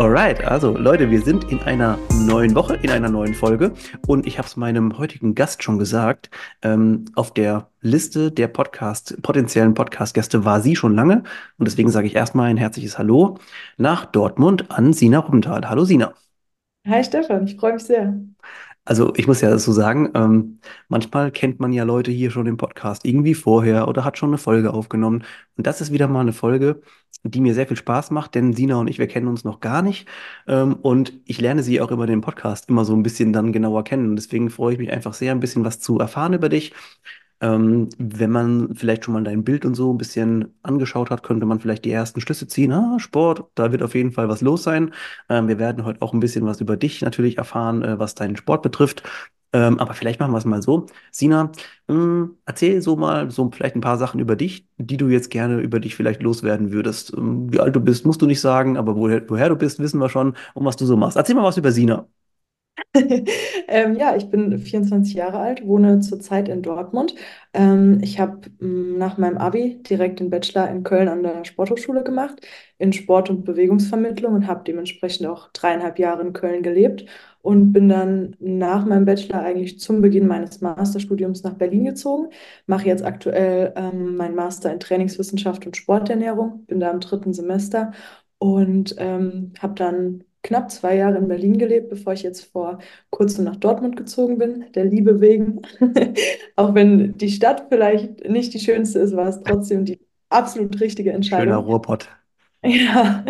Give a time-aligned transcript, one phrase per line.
[0.00, 3.74] Alright, also Leute, wir sind in einer neuen Woche, in einer neuen Folge
[4.06, 6.30] und ich habe es meinem heutigen Gast schon gesagt.
[6.62, 11.24] Ähm, auf der Liste der Podcast, potenziellen Podcast-Gäste war sie schon lange
[11.58, 13.36] und deswegen sage ich erstmal ein herzliches Hallo
[13.76, 15.68] nach Dortmund an Sina Rubenthal.
[15.68, 16.14] Hallo Sina.
[16.88, 18.18] Hi Stefan, ich freue mich sehr.
[18.90, 20.58] Also ich muss ja so sagen, ähm,
[20.88, 24.38] manchmal kennt man ja Leute hier schon im Podcast irgendwie vorher oder hat schon eine
[24.38, 25.22] Folge aufgenommen.
[25.56, 26.82] Und das ist wieder mal eine Folge,
[27.22, 29.82] die mir sehr viel Spaß macht, denn Sina und ich, wir kennen uns noch gar
[29.82, 30.08] nicht.
[30.48, 33.84] Ähm, und ich lerne sie auch über den Podcast immer so ein bisschen dann genauer
[33.84, 34.10] kennen.
[34.10, 36.72] Und deswegen freue ich mich einfach sehr, ein bisschen was zu erfahren über dich.
[37.40, 41.46] Ähm, wenn man vielleicht schon mal dein Bild und so ein bisschen angeschaut hat, könnte
[41.46, 42.72] man vielleicht die ersten Schlüsse ziehen.
[42.72, 44.92] Ah, Sport, da wird auf jeden Fall was los sein.
[45.28, 48.36] Ähm, wir werden heute auch ein bisschen was über dich natürlich erfahren, äh, was deinen
[48.36, 49.02] Sport betrifft.
[49.52, 50.86] Ähm, aber vielleicht machen wir es mal so.
[51.10, 51.44] Sina,
[51.88, 55.30] mh, hm, erzähl so mal so vielleicht ein paar Sachen über dich, die du jetzt
[55.30, 57.12] gerne über dich vielleicht loswerden würdest.
[57.16, 59.98] Ähm, wie alt du bist, musst du nicht sagen, aber woher, woher du bist, wissen
[60.00, 61.16] wir schon und was du so machst.
[61.16, 62.06] Erzähl mal was über Sina.
[63.68, 67.14] ähm, ja, ich bin 24 Jahre alt, wohne zurzeit in Dortmund.
[67.54, 72.40] Ähm, ich habe nach meinem Abi direkt den Bachelor in Köln an der Sporthochschule gemacht,
[72.78, 77.06] in Sport- und Bewegungsvermittlung und habe dementsprechend auch dreieinhalb Jahre in Köln gelebt
[77.42, 82.30] und bin dann nach meinem Bachelor eigentlich zum Beginn meines Masterstudiums nach Berlin gezogen.
[82.66, 87.92] Mache jetzt aktuell ähm, meinen Master in Trainingswissenschaft und Sporternährung, bin da im dritten Semester
[88.38, 92.78] und ähm, habe dann knapp zwei Jahre in Berlin gelebt, bevor ich jetzt vor
[93.10, 95.62] kurzem nach Dortmund gezogen bin, der Liebe wegen.
[96.56, 101.12] Auch wenn die Stadt vielleicht nicht die schönste ist, war es trotzdem die absolut richtige
[101.12, 101.54] Entscheidung.
[101.54, 102.08] Schöner Ruhrpott.
[102.62, 103.24] Ja,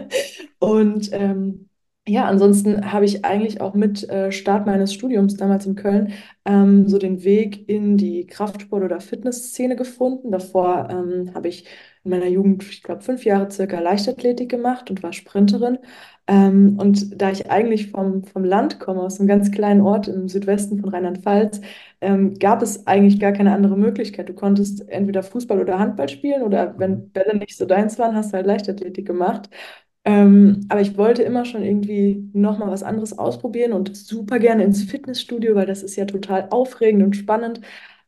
[0.59, 1.69] und ähm,
[2.09, 6.13] ja, ansonsten habe ich eigentlich auch mit äh, Start meines Studiums damals in Köln
[6.45, 10.33] ähm, so den Weg in die Kraftsport- oder Fitnessszene gefunden.
[10.33, 11.67] Davor ähm, habe ich
[12.05, 15.79] in meiner Jugend, ich glaube, fünf Jahre circa Leichtathletik gemacht und war Sprinterin.
[16.27, 20.29] Ähm, und da ich eigentlich vom, vom Land komme, aus einem ganz kleinen Ort im
[20.29, 21.61] Südwesten von Rheinland-Pfalz,
[22.01, 24.29] ähm, gab es eigentlich gar keine andere Möglichkeit.
[24.29, 27.11] Du konntest entweder Fußball oder Handball spielen oder wenn mhm.
[27.13, 29.51] Bälle nicht so deins waren, hast du halt Leichtathletik gemacht.
[30.05, 34.83] Ähm, aber ich wollte immer schon irgendwie nochmal was anderes ausprobieren und super gerne ins
[34.85, 37.61] Fitnessstudio, weil das ist ja total aufregend und spannend.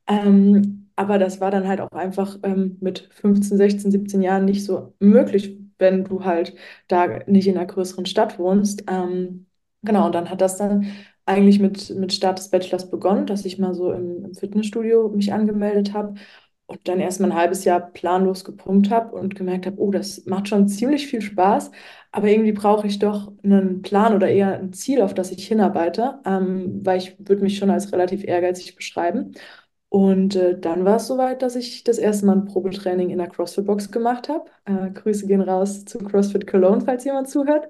[0.06, 4.64] Ähm, aber das war dann halt auch einfach ähm, mit 15, 16, 17 Jahren nicht
[4.64, 6.54] so möglich, wenn du halt
[6.88, 8.84] da nicht in einer größeren Stadt wohnst.
[8.88, 9.46] Ähm,
[9.82, 10.86] genau, und dann hat das dann
[11.26, 15.32] eigentlich mit, mit Start des Bachelors begonnen, dass ich mal so im, im Fitnessstudio mich
[15.32, 16.14] angemeldet habe
[16.66, 20.24] und dann erst mal ein halbes Jahr planlos gepumpt habe und gemerkt habe, oh, das
[20.26, 21.70] macht schon ziemlich viel Spaß,
[22.12, 26.20] aber irgendwie brauche ich doch einen Plan oder eher ein Ziel, auf das ich hinarbeite,
[26.24, 29.32] ähm, weil ich würde mich schon als relativ ehrgeizig beschreiben.
[29.92, 33.28] Und äh, dann war es soweit, dass ich das erste Mal ein Probetraining in der
[33.28, 34.46] CrossFit-Box gemacht habe.
[34.64, 37.68] Äh, Grüße gehen raus zu CrossFit Cologne, falls jemand zuhört.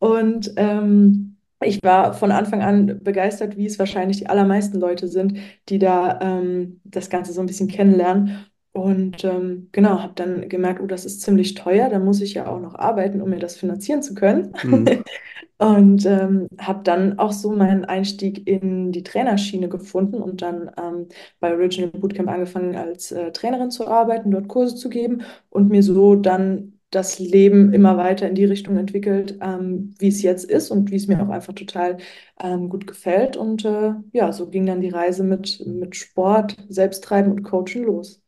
[0.00, 5.38] Und ähm, ich war von Anfang an begeistert, wie es wahrscheinlich die allermeisten Leute sind,
[5.68, 8.46] die da ähm, das Ganze so ein bisschen kennenlernen.
[8.72, 12.46] Und ähm, genau, habe dann gemerkt, oh, das ist ziemlich teuer, da muss ich ja
[12.46, 14.52] auch noch arbeiten, um mir das finanzieren zu können.
[14.62, 15.02] Mhm.
[15.58, 21.08] und ähm, habe dann auch so meinen Einstieg in die Trainerschiene gefunden und dann ähm,
[21.40, 25.82] bei Original Bootcamp angefangen, als äh, Trainerin zu arbeiten, dort Kurse zu geben und mir
[25.82, 30.70] so dann das Leben immer weiter in die Richtung entwickelt, ähm, wie es jetzt ist
[30.70, 31.98] und wie es mir auch einfach total
[32.42, 33.36] ähm, gut gefällt.
[33.36, 38.20] Und äh, ja, so ging dann die Reise mit, mit Sport, Selbsttreiben und Coaching los.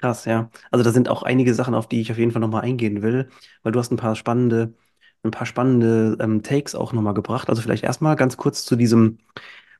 [0.00, 0.50] Krass, ja.
[0.70, 3.28] Also da sind auch einige Sachen, auf die ich auf jeden Fall nochmal eingehen will,
[3.62, 4.74] weil du hast ein paar spannende,
[5.22, 7.50] ein paar spannende ähm, Takes auch nochmal gebracht.
[7.50, 9.18] Also vielleicht erstmal ganz kurz zu diesem,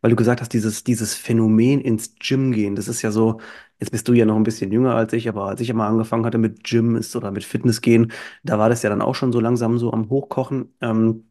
[0.02, 2.76] weil du gesagt hast, dieses, dieses Phänomen ins Gym gehen.
[2.76, 3.40] Das ist ja so,
[3.80, 6.26] jetzt bist du ja noch ein bisschen jünger als ich, aber als ich einmal angefangen
[6.26, 8.12] hatte mit Gym ist oder mit Fitness gehen,
[8.42, 10.74] da war das ja dann auch schon so langsam so am Hochkochen.
[10.82, 11.24] Ähm,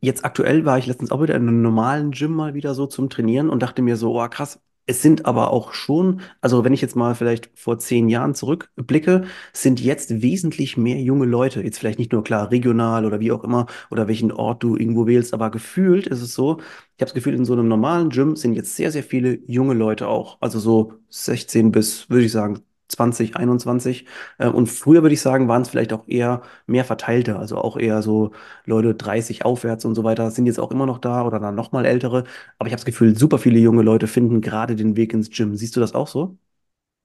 [0.00, 3.10] Jetzt aktuell war ich letztens auch wieder in einem normalen Gym mal wieder so zum
[3.10, 6.80] Trainieren und dachte mir so, oh krass, es sind aber auch schon, also wenn ich
[6.80, 11.62] jetzt mal vielleicht vor zehn Jahren zurückblicke, sind jetzt wesentlich mehr junge Leute.
[11.62, 15.06] Jetzt vielleicht nicht nur klar regional oder wie auch immer oder welchen Ort du irgendwo
[15.06, 16.58] wählst, aber gefühlt ist es so,
[16.96, 19.74] ich habe das Gefühl, in so einem normalen Gym sind jetzt sehr, sehr viele junge
[19.74, 20.38] Leute auch.
[20.40, 24.06] Also so 16 bis, würde ich sagen, 2021.
[24.38, 27.76] Äh, und früher würde ich sagen, waren es vielleicht auch eher mehr verteilte, also auch
[27.76, 28.32] eher so
[28.64, 31.84] Leute 30 aufwärts und so weiter, sind jetzt auch immer noch da oder dann nochmal
[31.86, 32.24] ältere.
[32.58, 35.56] Aber ich habe das Gefühl, super viele junge Leute finden gerade den Weg ins Gym.
[35.56, 36.36] Siehst du das auch so?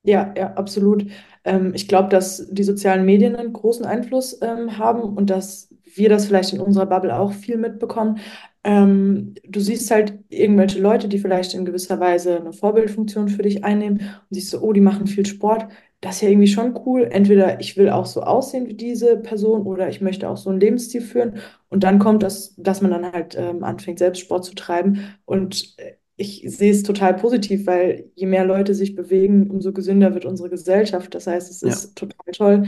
[0.06, 1.06] Ja, ja, absolut.
[1.46, 6.10] Ähm, ich glaube, dass die sozialen Medien einen großen Einfluss ähm, haben und dass wir
[6.10, 8.20] das vielleicht in unserer Bubble auch viel mitbekommen.
[8.66, 13.64] Ähm, du siehst halt irgendwelche Leute, die vielleicht in gewisser Weise eine Vorbildfunktion für dich
[13.64, 15.68] einnehmen und siehst so, oh, die machen viel Sport.
[16.02, 17.04] Das ist ja irgendwie schon cool.
[17.12, 20.60] Entweder ich will auch so aussehen wie diese Person oder ich möchte auch so einen
[20.60, 21.38] Lebensstil führen.
[21.70, 25.16] Und dann kommt das, dass man dann halt ähm, anfängt, selbst Sport zu treiben.
[25.26, 30.14] Und äh, ich sehe es total positiv, weil je mehr Leute sich bewegen, umso gesünder
[30.14, 31.14] wird unsere Gesellschaft.
[31.16, 32.64] Das heißt, es Ja, ist total toll.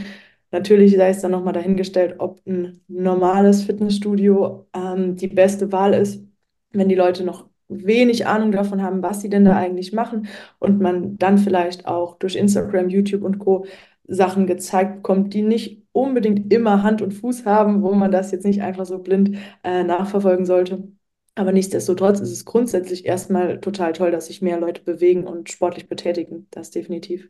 [0.55, 6.23] Natürlich sei es dann nochmal dahingestellt, ob ein normales Fitnessstudio ähm, die beste Wahl ist,
[6.71, 10.27] wenn die Leute noch wenig Ahnung davon haben, was sie denn da eigentlich machen
[10.59, 13.65] und man dann vielleicht auch durch Instagram, YouTube und Co.
[14.07, 18.45] Sachen gezeigt bekommt, die nicht unbedingt immer Hand und Fuß haben, wo man das jetzt
[18.45, 20.87] nicht einfach so blind äh, nachverfolgen sollte.
[21.35, 25.89] Aber nichtsdestotrotz ist es grundsätzlich erstmal total toll, dass sich mehr Leute bewegen und sportlich
[25.89, 26.47] betätigen.
[26.51, 27.29] Das definitiv.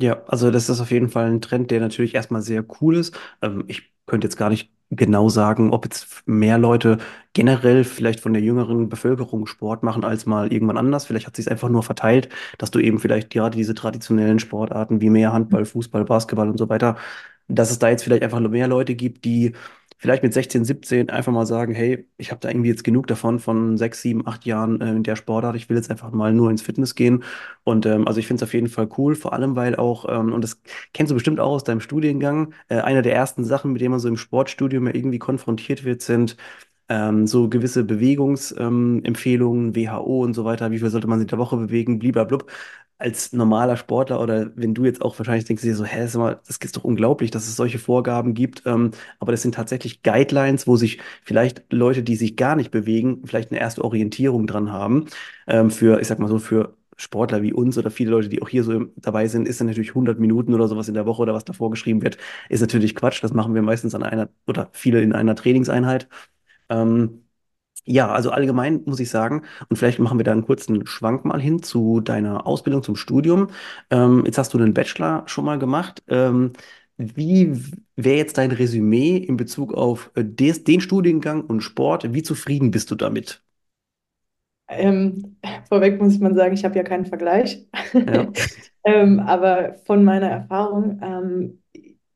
[0.00, 3.14] Ja, also das ist auf jeden Fall ein Trend, der natürlich erstmal sehr cool ist.
[3.42, 6.98] Ähm, ich könnte jetzt gar nicht genau sagen, ob jetzt mehr Leute
[7.34, 11.04] generell vielleicht von der jüngeren Bevölkerung Sport machen als mal irgendwann anders.
[11.06, 15.10] Vielleicht hat sich einfach nur verteilt, dass du eben vielleicht gerade diese traditionellen Sportarten wie
[15.10, 16.96] mehr Handball, Fußball, Basketball und so weiter,
[17.48, 19.52] dass es da jetzt vielleicht einfach nur mehr Leute gibt, die
[20.00, 23.38] vielleicht mit 16, 17 einfach mal sagen, hey, ich habe da irgendwie jetzt genug davon,
[23.38, 25.56] von sechs, sieben, acht Jahren äh, in der Sportart.
[25.56, 27.22] Ich will jetzt einfach mal nur ins Fitness gehen
[27.64, 30.32] und ähm, also ich finde es auf jeden Fall cool, vor allem weil auch, ähm,
[30.32, 30.60] und das
[30.92, 34.00] kennst du bestimmt auch aus deinem Studiengang, äh, eine der ersten Sachen, mit denen man
[34.00, 36.36] so im Sportstudium ja irgendwie konfrontiert wird, sind
[36.88, 40.70] ähm, so gewisse Bewegungsempfehlungen, ähm, WHO und so weiter.
[40.70, 41.98] Wie viel sollte man sich der Woche bewegen?
[41.98, 42.50] Bliblablub.
[43.00, 46.40] Als normaler Sportler oder wenn du jetzt auch wahrscheinlich denkst dir so, hä, sag mal,
[46.46, 48.62] das ist doch unglaublich, dass es solche Vorgaben gibt.
[48.66, 53.22] Ähm, aber das sind tatsächlich Guidelines, wo sich vielleicht Leute, die sich gar nicht bewegen,
[53.26, 55.06] vielleicht eine erste Orientierung dran haben.
[55.46, 58.48] Ähm, für, ich sag mal so, für Sportler wie uns oder viele Leute, die auch
[58.50, 61.32] hier so dabei sind, ist dann natürlich 100 Minuten oder sowas in der Woche oder
[61.34, 62.18] was davor geschrieben wird,
[62.50, 63.22] ist natürlich Quatsch.
[63.24, 66.06] Das machen wir meistens an einer oder viele in einer Trainingseinheit.
[66.68, 67.24] Ähm,
[67.84, 71.40] ja, also allgemein muss ich sagen, und vielleicht machen wir da einen kurzen Schwank mal
[71.40, 73.48] hin zu deiner Ausbildung zum Studium.
[73.90, 76.02] Ähm, jetzt hast du einen Bachelor schon mal gemacht.
[76.08, 76.52] Ähm,
[76.96, 77.52] wie
[77.96, 82.12] wäre jetzt dein Resümee in Bezug auf äh, des, den Studiengang und Sport?
[82.14, 83.42] Wie zufrieden bist du damit?
[84.68, 85.36] Ähm,
[85.68, 87.66] vorweg muss man sagen, ich habe ja keinen Vergleich.
[88.06, 88.30] Ja.
[88.84, 91.62] ähm, aber von meiner Erfahrung ähm,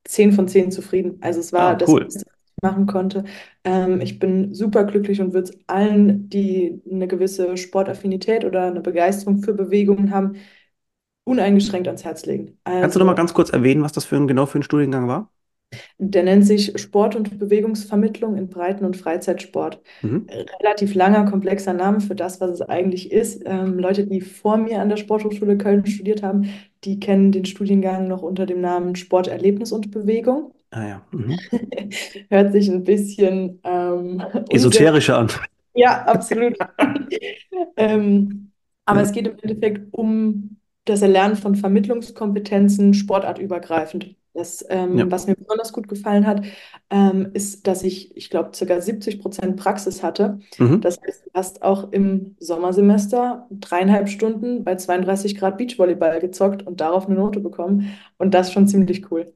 [0.05, 1.19] 10 von 10 zufrieden.
[1.22, 2.14] Also es war Ah, das cool.
[2.14, 2.33] Beste, ich
[2.64, 3.25] machen konnte.
[3.64, 8.81] Ähm, ich bin super glücklich und würde es allen, die eine gewisse Sportaffinität oder eine
[8.81, 10.37] Begeisterung für Bewegungen haben,
[11.25, 12.58] uneingeschränkt ans Herz legen.
[12.78, 14.62] Kannst du noch mal Also ganz kurz erwähnen, was das für ein, genau für ein
[14.62, 15.31] Studiengang war?
[15.99, 19.81] Der nennt sich Sport- und Bewegungsvermittlung in Breiten- und Freizeitsport.
[20.02, 20.34] Mhm.
[20.62, 23.43] Relativ langer, komplexer Name für das, was es eigentlich ist.
[23.46, 26.49] Ähm, Leute, die vor mir an der Sporthochschule Köln studiert haben,
[26.84, 30.52] die kennen den Studiengang noch unter dem Namen Sporterlebnis und Bewegung.
[30.75, 31.03] Ah ja.
[31.12, 31.38] Mhm.
[32.31, 35.29] Hört sich ein bisschen ähm, unseriös Esoterische an.
[35.75, 36.56] ja, absolut.
[37.76, 38.53] Ähm,
[38.85, 39.06] aber Ja.
[39.06, 44.17] es geht im Endeffekt um das Erlernen von Vermittlungskompetenzen sportartübergreifend.
[44.35, 45.05] Das, Ja.
[45.05, 46.44] ähm, was mir besonders gut gefallen hat,
[46.91, 48.81] ähm, ist, dass ich, ich glaube, ca.
[48.81, 50.41] 70 Prozent Praxis hatte.
[50.59, 50.81] Mhm.
[50.81, 56.81] Das heißt, du hast auch im Sommersemester dreieinhalb Stunden bei 32 Grad Beachvolleyball gezockt und
[56.81, 57.91] darauf eine Note bekommen.
[58.19, 59.32] Und das ist schon ziemlich cool.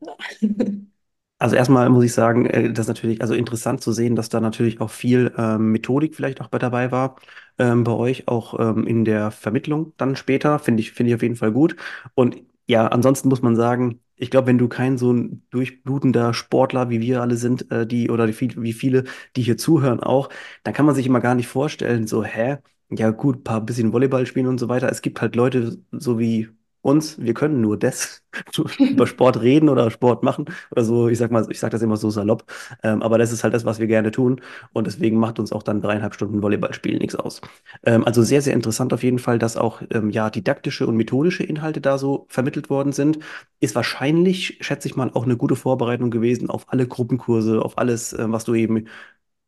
[1.41, 4.41] Also erstmal muss ich sagen, äh, das ist natürlich also interessant zu sehen, dass da
[4.41, 7.17] natürlich auch viel ähm, Methodik vielleicht auch bei dabei war
[7.59, 11.23] ähm, bei euch, auch ähm, in der Vermittlung dann später, finde ich, finde ich auf
[11.23, 11.77] jeden Fall gut.
[12.15, 16.91] Und ja, ansonsten muss man sagen, ich glaube, wenn du kein so ein durchblutender Sportler
[16.91, 19.05] wie wir alle sind, äh, die oder die, viel- wie viele,
[19.37, 20.29] die hier zuhören auch,
[20.65, 22.59] dann kann man sich immer gar nicht vorstellen, so, hä?
[22.91, 24.91] Ja gut, paar bisschen Volleyball spielen und so weiter.
[24.91, 26.49] Es gibt halt Leute so wie
[26.83, 28.23] uns, wir können nur das,
[28.79, 31.09] über Sport reden oder Sport machen oder.
[31.09, 32.45] Ich sag mal, ich sag das immer so salopp.
[32.83, 34.41] Ähm, aber das ist halt das, was wir gerne tun.
[34.73, 37.41] Und deswegen macht uns auch dann dreieinhalb Stunden Volleyball spielen nichts aus.
[37.85, 41.43] Ähm, also sehr, sehr interessant auf jeden Fall, dass auch ähm, ja didaktische und methodische
[41.45, 43.19] Inhalte da so vermittelt worden sind.
[43.61, 48.13] Ist wahrscheinlich, schätze ich mal, auch eine gute Vorbereitung gewesen auf alle Gruppenkurse, auf alles,
[48.13, 48.87] ähm, was du eben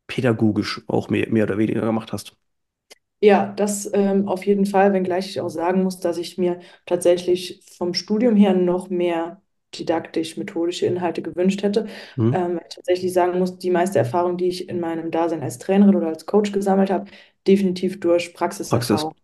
[0.08, 2.36] pädagogisch auch mehr, mehr oder weniger gemacht hast.
[3.22, 7.62] Ja, das ähm, auf jeden Fall, wenngleich ich auch sagen muss, dass ich mir tatsächlich
[7.76, 9.42] vom Studium her noch mehr
[9.74, 11.86] didaktisch-methodische Inhalte gewünscht hätte.
[12.16, 12.34] Mhm.
[12.34, 15.58] Ähm, weil ich tatsächlich sagen muss, die meiste Erfahrung, die ich in meinem Dasein als
[15.58, 17.10] Trainerin oder als Coach gesammelt habe,
[17.46, 18.70] definitiv durch Praxis.
[18.70, 19.14] Praxiserfahrung.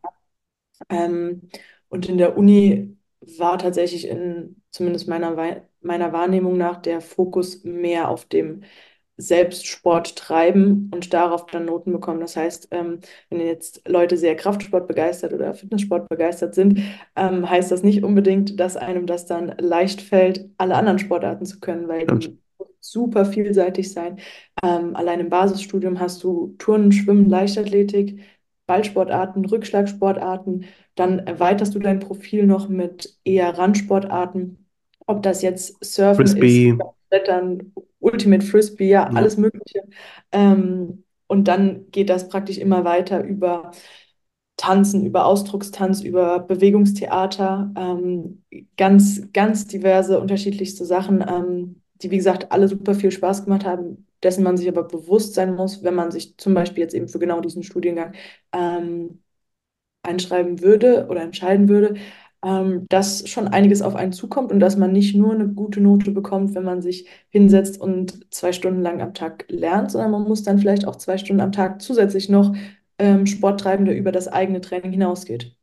[0.89, 1.49] Ähm,
[1.89, 2.97] und in der Uni
[3.39, 5.35] war tatsächlich in, zumindest meiner,
[5.81, 8.63] meiner Wahrnehmung nach, der Fokus mehr auf dem
[9.17, 12.21] selbst Sport treiben und darauf dann Noten bekommen.
[12.21, 16.81] Das heißt, ähm, wenn jetzt Leute sehr Kraftsport begeistert oder Fitnesssport begeistert sind,
[17.17, 21.61] ähm, heißt das nicht unbedingt, dass einem das dann leicht fällt, alle anderen Sportarten zu
[21.61, 22.25] können, weil Stimmt.
[22.25, 22.39] die
[22.81, 24.19] super vielseitig sein.
[24.63, 28.21] Ähm, allein im Basisstudium hast du Turnen, Schwimmen, Leichtathletik,
[28.67, 30.67] Ballsportarten, Rückschlagsportarten.
[30.95, 34.67] Dann erweiterst du dein Profil noch mit eher Randsportarten.
[35.07, 39.17] Ob das jetzt Surfen ist, Klettern, Ultimate Frisbee, ja, ja.
[39.17, 39.83] alles Mögliche.
[40.33, 43.73] Ähm, und dann geht das praktisch immer weiter über
[44.57, 48.45] Tanzen, über Ausdruckstanz, über Bewegungstheater, ähm,
[48.77, 54.07] ganz, ganz diverse, unterschiedlichste Sachen, ähm, die, wie gesagt, alle super viel Spaß gemacht haben,
[54.23, 57.19] dessen man sich aber bewusst sein muss, wenn man sich zum Beispiel jetzt eben für
[57.19, 58.13] genau diesen Studiengang
[58.53, 59.23] ähm,
[60.03, 61.97] einschreiben würde oder entscheiden würde,
[62.47, 66.13] ähm, dass schon einiges auf einen zukommt und dass man nicht nur eine gute Note
[66.13, 70.45] bekommt, wenn man sich hinsetzt und zwei Stunden lang am Tag lernt, sondern man muss
[70.45, 72.55] dann vielleicht auch zwei Stunden am Tag zusätzlich noch
[72.99, 75.56] ähm, Sport treiben, der über das eigene Training hinausgeht.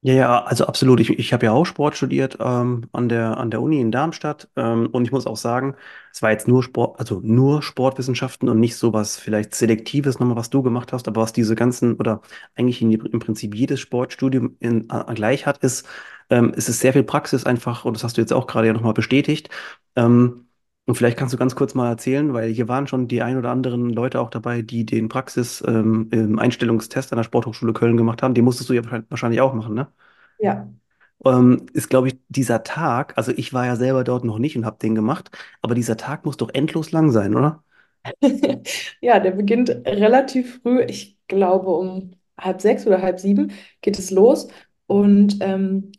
[0.00, 1.00] Ja, ja, also absolut.
[1.00, 4.48] Ich, ich habe ja auch Sport studiert ähm, an der, an der Uni in Darmstadt
[4.54, 5.74] ähm, und ich muss auch sagen,
[6.12, 10.36] es war jetzt nur Sport, also nur Sportwissenschaften und nicht so was vielleicht Selektives nochmal,
[10.36, 12.22] was du gemacht hast, aber was diese ganzen oder
[12.54, 15.84] eigentlich in, im Prinzip jedes Sportstudium in, äh, gleich hat, ist,
[16.30, 18.72] ähm, es ist sehr viel Praxis einfach und das hast du jetzt auch gerade ja
[18.74, 19.50] nochmal bestätigt.
[19.96, 20.47] Ähm,
[20.88, 23.50] und vielleicht kannst du ganz kurz mal erzählen, weil hier waren schon die ein oder
[23.50, 28.34] anderen Leute auch dabei, die den Praxis ähm, Einstellungstest an der Sporthochschule Köln gemacht haben.
[28.34, 29.88] Den musstest du ja wahrscheinlich auch machen, ne?
[30.38, 30.68] Ja.
[31.24, 34.64] ähm, ist, glaube ich, dieser Tag, also ich war ja selber dort noch nicht und
[34.66, 35.30] habe den gemacht,
[35.62, 37.62] aber dieser Tag muss doch endlos lang sein, oder?
[39.00, 40.82] Ja, der beginnt relativ früh.
[40.84, 44.48] Ich glaube, um halb sechs oder halb sieben geht es los.
[44.86, 45.92] Und ähm,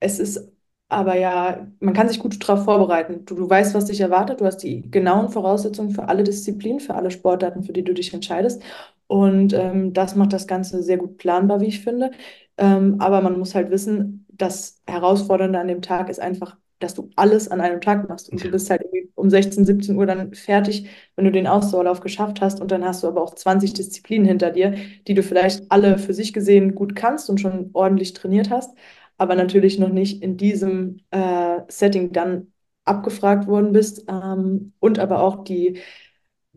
[0.00, 0.52] es ist
[0.90, 3.24] aber ja, man kann sich gut darauf vorbereiten.
[3.24, 4.40] Du, du weißt, was dich erwartet.
[4.40, 8.12] Du hast die genauen Voraussetzungen für alle Disziplinen, für alle Sportarten, für die du dich
[8.12, 8.62] entscheidest.
[9.06, 12.10] Und ähm, das macht das Ganze sehr gut planbar, wie ich finde.
[12.58, 17.10] Ähm, aber man muss halt wissen, das Herausfordernde an dem Tag ist einfach, dass du
[17.16, 18.30] alles an einem Tag machst.
[18.30, 18.82] Und du bist halt
[19.14, 23.02] um 16, 17 Uhr dann fertig wenn du den Ausdauerlauf geschafft hast und dann hast
[23.02, 24.74] du aber auch 20 Disziplinen hinter dir,
[25.06, 28.74] die du vielleicht alle für sich gesehen gut kannst und schon ordentlich trainiert hast,
[29.20, 32.54] aber natürlich noch nicht in diesem äh, Setting dann
[32.86, 35.78] abgefragt worden bist ähm, und aber auch die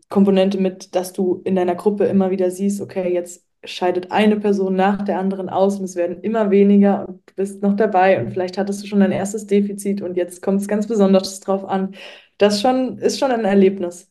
[0.08, 4.76] Komponente mit, dass du in deiner Gruppe immer wieder siehst, okay, jetzt scheidet eine Person
[4.76, 8.30] nach der anderen aus und es werden immer weniger und du bist noch dabei und
[8.32, 11.94] vielleicht hattest du schon dein erstes Defizit und jetzt kommt es ganz besonders drauf an.
[12.38, 14.10] Das schon, ist schon ein Erlebnis.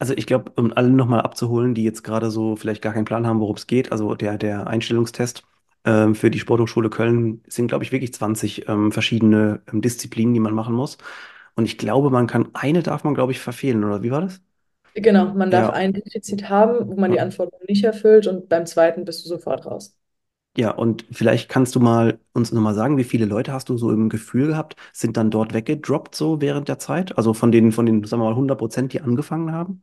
[0.00, 3.28] Also ich glaube, um alle nochmal abzuholen, die jetzt gerade so vielleicht gar keinen Plan
[3.28, 5.44] haben, worum es geht, also der, der Einstellungstest
[6.14, 10.54] für die Sporthochschule Köln sind, glaube ich, wirklich 20 ähm, verschiedene ähm, Disziplinen, die man
[10.54, 10.98] machen muss.
[11.54, 14.42] Und ich glaube, man kann, eine darf man, glaube ich, verfehlen, oder wie war das?
[14.94, 17.20] Genau, man darf Ja, ein Defizit haben, wo man die.
[17.20, 19.96] Anforderungen nicht erfüllt und beim zweiten bist du sofort raus.
[20.58, 23.90] Ja, und vielleicht kannst du mal uns nochmal sagen, wie viele Leute hast du so
[23.92, 27.16] im Gefühl gehabt, sind dann dort weggedroppt so während der Zeit?
[27.18, 29.82] Also von den, von den, sagen wir mal, 100 Prozent, die angefangen haben?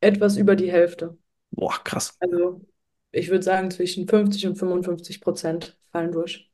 [0.00, 1.16] Etwas über die Hälfte.
[1.52, 2.18] Boah, krass.
[2.20, 2.60] Also
[3.12, 6.50] ich würde sagen, zwischen 50 und 55 Prozent fallen durch.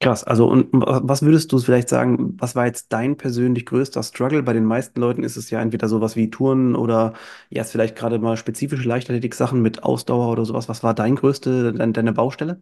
[0.00, 0.22] Krass.
[0.24, 4.42] Also, und wa- was würdest du vielleicht sagen, was war jetzt dein persönlich größter Struggle?
[4.42, 7.14] Bei den meisten Leuten ist es ja entweder sowas wie Touren oder
[7.48, 10.68] jetzt vielleicht gerade mal spezifische Leichtathletik-Sachen mit Ausdauer oder sowas.
[10.68, 12.60] Was war dein größte, deine, deine Baustelle?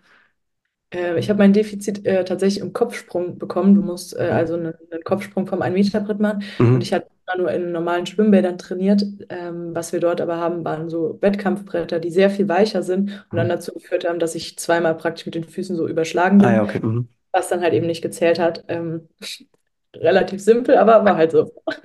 [0.91, 3.75] Äh, ich habe mein Defizit äh, tatsächlich im Kopfsprung bekommen.
[3.75, 4.29] Du musst äh, Mhm.
[4.31, 6.45] also einen, einen Kopfsprung vom 1-Meter-Brett machen.
[6.73, 6.83] Und Mhm.
[6.83, 9.03] ich hatte immer nur in normalen Schwimmbädern trainiert.
[9.29, 13.37] Ähm, was wir dort aber haben, waren so Wettkampfbretter, die sehr viel weicher sind und
[13.39, 13.51] dann Mhm.
[13.51, 16.65] dazu geführt haben, dass ich zweimal praktisch mit den Füßen so überschlagen Ah ja, bin,
[16.65, 16.81] okay.
[16.83, 17.09] Mhm.
[17.33, 18.65] was dann halt eben nicht gezählt hat.
[18.69, 19.09] Ähm,
[19.97, 21.53] relativ simpel, aber war halt so.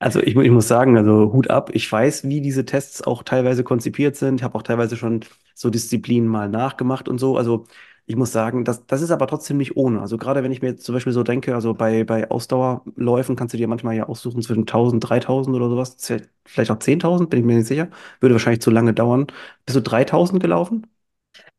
[0.00, 1.70] Also ich, ich muss sagen, also Hut ab.
[1.74, 4.36] Ich weiß, wie diese Tests auch teilweise konzipiert sind.
[4.40, 7.36] Ich habe auch teilweise schon so Disziplinen mal nachgemacht und so.
[7.36, 7.64] Also
[8.08, 10.00] ich muss sagen, das, das ist aber trotzdem nicht ohne.
[10.00, 13.54] Also gerade wenn ich mir jetzt zum Beispiel so denke, also bei, bei Ausdauerläufen kannst
[13.54, 15.96] du dir manchmal ja aussuchen zwischen 1000, 3000 oder sowas.
[16.46, 17.88] Vielleicht auch 10.000, bin ich mir nicht sicher.
[18.20, 19.26] Würde wahrscheinlich zu lange dauern.
[19.66, 20.86] Bist du 3000 gelaufen?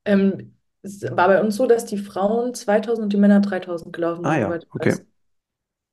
[0.05, 4.23] Ähm, es war bei uns so, dass die Frauen 2000 und die Männer 3000 gelaufen
[4.23, 4.99] Ah sind, ja, soweit ich okay.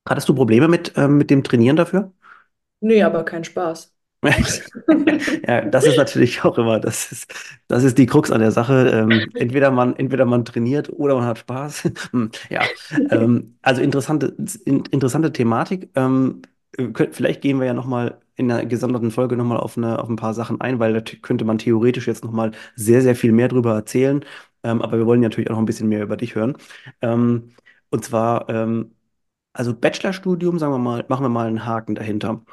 [0.08, 2.12] Hattest du Probleme mit, ähm, mit dem Trainieren dafür?
[2.80, 3.94] Nee, aber kein Spaß.
[5.46, 7.32] Ja, das ist natürlich auch immer, das ist,
[7.68, 8.88] das ist die Krux an der Sache.
[8.90, 11.84] Ähm, entweder man, entweder man trainiert oder man hat Spaß.
[12.12, 12.70] Hm, Ja,
[13.10, 15.90] ähm, also interessante, in, interessante Thematik.
[15.94, 16.42] Ähm,
[16.92, 20.34] könnt, vielleicht gehen wir ja nochmal in einer gesonderten Folge nochmal auf auf ein paar
[20.34, 24.24] Sachen ein, weil da könnte man theoretisch jetzt nochmal sehr, sehr viel mehr drüber erzählen.
[24.62, 26.56] Ähm, aber wir wollen natürlich auch noch ein bisschen mehr über dich hören.
[27.02, 27.50] Ähm,
[27.90, 28.92] und zwar, ähm,
[29.52, 32.44] also Bachelorstudium, sagen wir mal, machen wir mal einen Haken dahinter.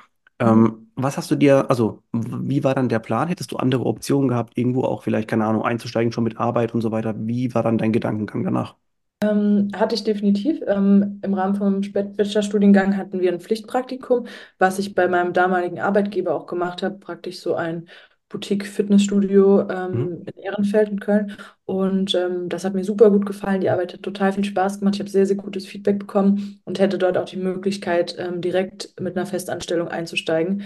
[0.43, 3.27] Ähm, was hast du dir, also wie war dann der Plan?
[3.27, 6.81] Hättest du andere Optionen gehabt, irgendwo auch vielleicht, keine Ahnung, einzusteigen, schon mit Arbeit und
[6.81, 7.15] so weiter?
[7.17, 8.75] Wie war dann dein Gedankengang danach?
[9.21, 10.61] Ähm, hatte ich definitiv.
[10.67, 16.35] Ähm, im Rahmen vom Bachelorstudiengang hatten wir ein Pflichtpraktikum, was ich bei meinem damaligen Arbeitgeber
[16.35, 17.87] auch gemacht habe, praktisch so ein
[18.33, 19.69] Boutique-Fitnessstudio Mhm.
[19.71, 21.37] ähm, in Ehrenfeld in Köln.
[21.65, 23.61] Und ähm, das hat mir super gut gefallen.
[23.61, 24.95] Die Arbeit hat total viel Spaß gemacht.
[24.95, 28.93] Ich habe sehr, sehr gutes Feedback bekommen und hätte dort auch die Möglichkeit, ähm, direkt
[28.99, 30.63] mit einer Festanstellung einzusteigen.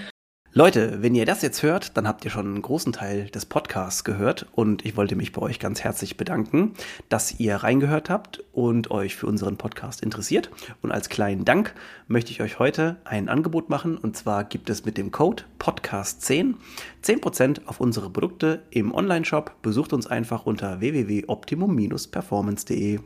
[0.53, 4.03] Leute, wenn ihr das jetzt hört, dann habt ihr schon einen großen Teil des Podcasts
[4.03, 6.73] gehört und ich wollte mich bei euch ganz herzlich bedanken,
[7.09, 10.49] dass ihr reingehört habt und euch für unseren Podcast interessiert.
[10.81, 11.75] Und als kleinen Dank
[12.07, 16.55] möchte ich euch heute ein Angebot machen und zwar gibt es mit dem Code Podcast10
[17.03, 19.61] 10% auf unsere Produkte im Onlineshop.
[19.61, 22.99] Besucht uns einfach unter www.optimum-performance.de.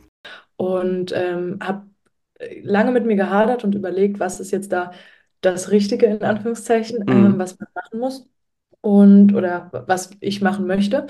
[0.57, 1.88] Und ähm, habe
[2.62, 4.91] lange mit mir gehadert und überlegt, was ist jetzt da
[5.41, 7.39] das Richtige in Anführungszeichen, ähm, Mhm.
[7.39, 8.29] was man machen muss
[8.81, 11.07] und oder was ich machen möchte.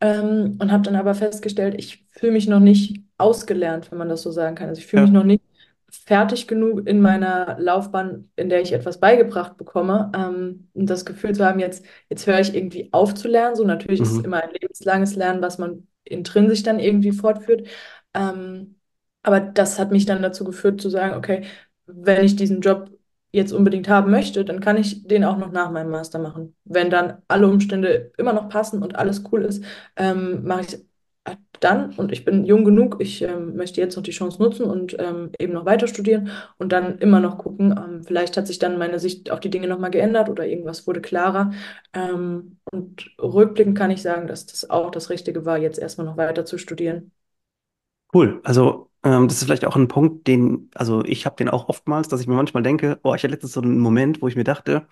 [0.00, 4.22] Ähm, und habe dann aber festgestellt, ich fühle mich noch nicht ausgelernt, wenn man das
[4.22, 4.68] so sagen kann.
[4.68, 5.12] Also ich fühle mich Ja.
[5.12, 5.42] noch nicht
[5.90, 11.34] fertig genug in meiner Laufbahn, in der ich etwas beigebracht bekomme, ähm, und das Gefühl
[11.34, 13.54] zu haben, jetzt, jetzt höre ich irgendwie auf zu lernen.
[13.56, 14.24] So natürlich ist es Mhm.
[14.24, 17.68] immer ein lebenslanges Lernen, was man intrinsisch dann irgendwie fortführt.
[18.12, 18.76] Ähm,
[19.22, 21.44] aber das hat mich dann dazu geführt zu sagen, okay,
[21.86, 22.90] wenn ich diesen Job
[23.34, 26.54] jetzt unbedingt haben möchte, dann kann ich den auch noch nach meinem Master machen.
[26.64, 29.64] Wenn dann alle Umstände immer noch passen und alles cool ist,
[29.96, 30.78] ähm, mache ich
[31.60, 31.94] dann.
[31.94, 35.30] Und ich bin jung genug, ich ähm, möchte jetzt noch die Chance nutzen und ähm,
[35.38, 37.72] eben noch weiter studieren und dann immer noch gucken.
[37.72, 41.00] Ähm, vielleicht hat sich dann meine Sicht auf die Dinge nochmal geändert oder irgendwas wurde
[41.00, 41.52] klarer.
[41.92, 46.16] Ähm, und rückblickend kann ich sagen, dass das auch das Richtige war, jetzt erstmal noch
[46.16, 47.10] weiter zu studieren.
[48.12, 48.40] Cool.
[48.44, 52.08] Also, ähm, das ist vielleicht auch ein Punkt, den, also ich habe den auch oftmals,
[52.08, 54.44] dass ich mir manchmal denke, oh, ich hatte letztens so einen Moment, wo ich mir
[54.44, 54.86] dachte,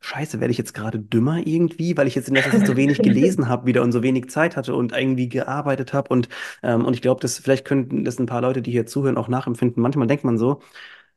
[0.00, 2.98] Scheiße, werde ich jetzt gerade dümmer irgendwie, weil ich jetzt in letzter Zeit so wenig
[3.02, 6.28] gelesen habe wieder und so wenig Zeit hatte und irgendwie gearbeitet habe und,
[6.62, 9.28] ähm, und ich glaube, dass vielleicht könnten das ein paar Leute, die hier zuhören, auch
[9.28, 9.82] nachempfinden.
[9.82, 10.60] Manchmal denkt man so,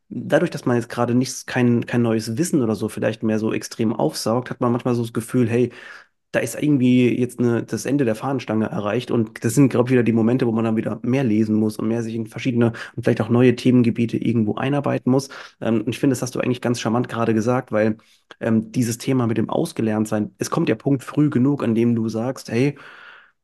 [0.08, 3.52] dadurch, dass man jetzt gerade nicht kein, kein neues Wissen oder so vielleicht mehr so
[3.52, 5.72] extrem aufsaugt, hat man manchmal so das Gefühl, hey,
[6.36, 9.92] da ist irgendwie jetzt eine, das Ende der Fahnenstange erreicht und das sind, glaube ich,
[9.92, 12.72] wieder die Momente, wo man dann wieder mehr lesen muss und mehr sich in verschiedene
[12.94, 15.30] und vielleicht auch neue Themengebiete irgendwo einarbeiten muss.
[15.62, 17.96] Ähm, und ich finde, das hast du eigentlich ganz charmant gerade gesagt, weil
[18.40, 22.06] ähm, dieses Thema mit dem Ausgelerntsein, es kommt der Punkt früh genug, an dem du
[22.10, 22.76] sagst, hey,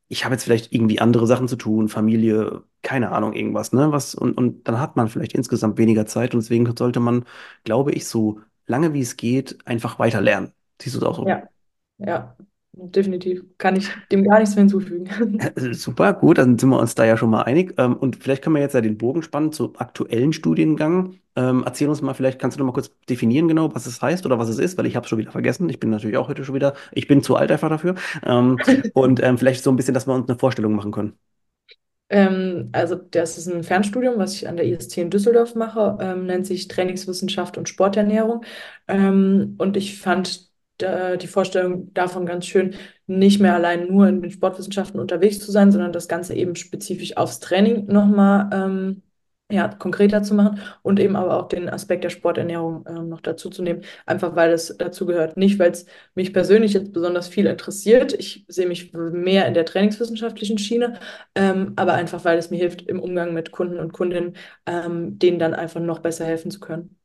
[0.09, 3.91] ich habe jetzt vielleicht irgendwie andere Sachen zu tun, Familie, keine Ahnung, irgendwas, ne?
[3.91, 7.25] Was, und, und dann hat man vielleicht insgesamt weniger Zeit und deswegen sollte man,
[7.65, 10.53] glaube ich, so lange wie es geht, einfach weiter lernen.
[10.79, 11.27] Siehst du es auch so?
[11.27, 11.45] Ja,
[11.99, 12.37] ja,
[12.73, 13.43] definitiv.
[13.59, 15.09] Kann ich dem gar nichts mehr hinzufügen.
[15.39, 17.75] Äh, Super, gut, dann sind wir uns da ja schon mal einig.
[17.79, 21.17] Ähm, und vielleicht können wir jetzt ja den Bogen spannen zum aktuellen Studiengang.
[21.35, 24.27] Ähm, erzähl uns mal, vielleicht kannst du noch mal kurz definieren genau, was es heißt
[24.27, 25.69] oder was es ist, weil ich habe es schon wieder vergessen.
[25.69, 27.95] Ich bin natürlich auch heute schon wieder, ich bin zu alt einfach dafür.
[28.25, 28.59] Ähm,
[28.95, 31.15] und vielleicht so ein bisschen, dass wir uns eine Vorstellung machen können.
[32.11, 36.69] Also das ist ein Fernstudium, was ich an der IST in Düsseldorf mache, nennt sich
[36.69, 38.45] Trainingswissenschaft und Sporternährung.
[38.87, 40.52] Und ich fand
[40.83, 42.75] da, die Vorstellung davon ganz schön,
[43.07, 47.17] nicht mehr allein nur in den Sportwissenschaften unterwegs zu sein, sondern das Ganze eben spezifisch
[47.17, 49.03] aufs Training nochmal ähm,
[49.51, 53.51] ja, konkreter zu machen und eben aber auch den Aspekt der Sporternährung ähm, noch dazu
[53.51, 55.37] zu nehmen, einfach weil es dazu gehört.
[55.37, 58.15] Nicht, weil es mich persönlich jetzt besonders viel interessiert.
[58.15, 60.99] Ich sehe mich mehr in der trainingswissenschaftlichen Schiene,
[61.35, 65.39] ähm, aber einfach, weil es mir hilft, im Umgang mit Kunden und Kundinnen, ähm, denen
[65.39, 66.97] dann einfach noch besser helfen zu können.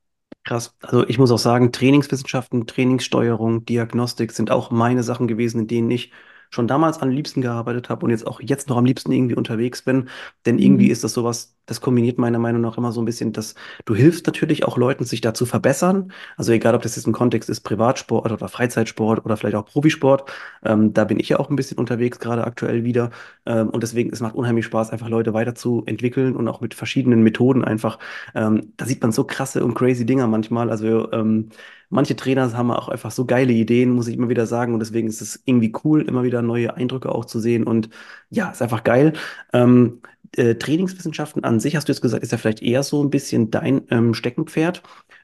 [0.47, 0.75] Krass.
[0.81, 5.91] Also ich muss auch sagen, Trainingswissenschaften, Trainingssteuerung, Diagnostik sind auch meine Sachen gewesen, in denen
[5.91, 6.11] ich
[6.49, 9.81] schon damals am liebsten gearbeitet habe und jetzt auch jetzt noch am liebsten irgendwie unterwegs
[9.81, 10.09] bin.
[10.45, 10.91] Denn irgendwie Mhm.
[10.91, 13.53] ist das sowas, das kombiniert meiner Meinung nach immer so ein bisschen, dass
[13.85, 16.11] du hilfst natürlich auch Leuten, sich da zu verbessern.
[16.35, 20.29] Also egal, ob das jetzt ein Kontext ist, Privatsport oder Freizeitsport oder vielleicht auch Profisport.
[20.65, 23.11] Ähm, da bin ich ja auch ein bisschen unterwegs, gerade aktuell wieder.
[23.45, 27.63] Ähm, und deswegen, es macht unheimlich Spaß, einfach Leute weiterzuentwickeln und auch mit verschiedenen Methoden
[27.63, 27.99] einfach
[28.35, 30.69] ähm, da sieht man so krasse und crazy Dinger manchmal.
[30.69, 31.49] Also ähm,
[31.89, 34.73] manche Trainer haben auch einfach so geile Ideen, muss ich immer wieder sagen.
[34.73, 37.63] Und deswegen ist es irgendwie cool, immer wieder neue Eindrücke auch zu sehen.
[37.63, 37.89] Und
[38.29, 39.13] ja, ist einfach geil.
[39.53, 40.01] Ähm,
[40.35, 43.51] äh, Trainingswissenschaften an sich, hast du jetzt gesagt, ist ja vielleicht eher so ein bisschen
[43.51, 44.83] dein ähm, Steckenpferd.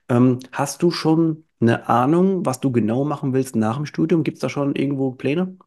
[0.10, 4.24] Ähm, hast du schon eine Ahnung, was du genau machen willst nach dem Studium?
[4.24, 5.58] Gibt es da schon irgendwo Pläne?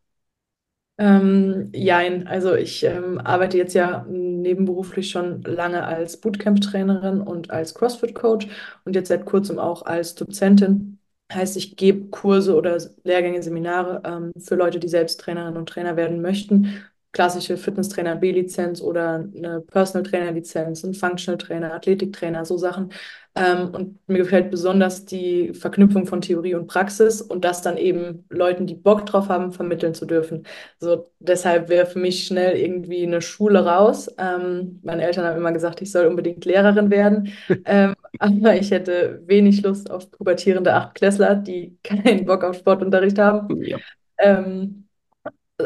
[0.99, 7.75] Ähm, jein, also ich ähm, arbeite jetzt ja nebenberuflich schon lange als Bootcamp-Trainerin und als
[7.75, 8.49] CrossFit-Coach
[8.85, 10.99] und jetzt seit kurzem auch als Dozentin.
[11.31, 15.96] Heißt, ich gebe Kurse oder Lehrgänge, Seminare ähm, für Leute, die selbst Trainerinnen und Trainer
[15.96, 16.83] werden möchten.
[17.17, 22.93] Klassische Fitnesstrainer B-Lizenz oder eine Personal Trainer Lizenz, ein Functional Trainer, Athletiktrainer, so Sachen.
[23.35, 28.27] Ähm, und mir gefällt besonders die Verknüpfung von Theorie und Praxis und das dann eben
[28.29, 30.43] Leuten, die Bock drauf haben, vermitteln zu dürfen.
[30.79, 34.15] So, deshalb wäre für mich schnell irgendwie eine Schule raus.
[34.19, 37.33] Ähm, meine Eltern haben immer gesagt, ich soll unbedingt Lehrerin werden.
[37.69, 43.63] Ähm, aber ich hätte wenig Lust auf pubertierende Achtklässler, die keinen Bock auf Sportunterricht haben.
[43.63, 43.79] Ja.
[44.19, 44.86] Ähm,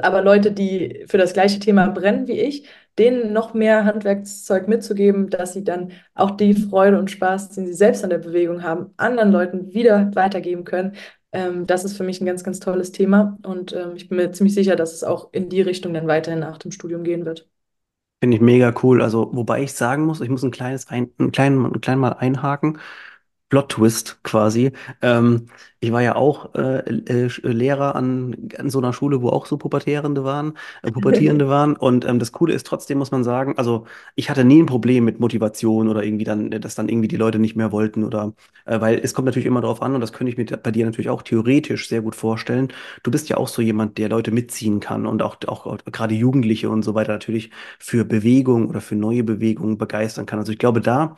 [0.03, 5.31] aber Leute, die für das gleiche Thema brennen wie ich, denen noch mehr Handwerkszeug mitzugeben,
[5.31, 8.93] dass sie dann auch die Freude und Spaß, den sie selbst an der Bewegung haben,
[8.97, 10.95] anderen Leuten wieder weitergeben können.
[11.33, 14.33] Ähm, das ist für mich ein ganz, ganz tolles Thema und ähm, ich bin mir
[14.33, 17.49] ziemlich sicher, dass es auch in die Richtung dann weiterhin nach dem Studium gehen wird.
[18.23, 19.01] Finde ich mega cool.
[19.03, 22.13] Also, wobei ich sagen muss, ich muss ein kleines ein, ein klein, ein klein mal
[22.13, 22.79] einhaken.
[23.51, 24.73] Plot-Twist quasi.
[25.03, 25.49] Ähm,
[25.81, 29.57] ich war ja auch äh, äh, Lehrer an, an so einer Schule, wo auch so
[29.59, 31.77] Pubertierende waren, äh, Pubertierende waren.
[31.77, 35.05] Und ähm, das Coole ist trotzdem, muss man sagen, also ich hatte nie ein Problem
[35.05, 38.35] mit Motivation oder irgendwie dann, dass dann irgendwie die Leute nicht mehr wollten oder,
[38.67, 40.85] äh, weil es kommt natürlich immer darauf an und das könnte ich mir bei dir
[40.87, 42.69] natürlich auch theoretisch sehr gut vorstellen.
[43.03, 46.15] Du bist ja auch so jemand, der Leute mitziehen kann und auch, auch, auch gerade
[46.15, 50.39] Jugendliche und so weiter natürlich für Bewegung oder für neue Bewegungen begeistern kann.
[50.39, 51.17] Also ich glaube, da